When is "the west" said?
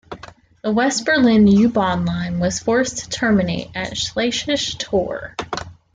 0.63-1.05